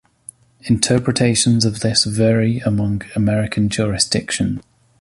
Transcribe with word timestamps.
Interpretations 0.63 1.63
of 1.63 1.81
this 1.81 2.05
vary 2.05 2.57
among 2.61 3.03
American 3.15 3.69
jurisdictions. 3.69 4.61